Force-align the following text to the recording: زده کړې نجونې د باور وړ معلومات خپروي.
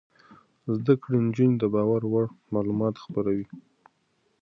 زده 0.75 0.93
کړې 1.01 1.17
نجونې 1.27 1.55
د 1.59 1.63
باور 1.73 2.01
وړ 2.11 2.25
معلومات 2.53 2.95
خپروي. 3.03 3.45